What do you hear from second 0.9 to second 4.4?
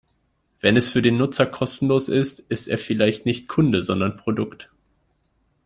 den Nutzer kostenlos ist, ist er vielleicht nicht Kunde, sondern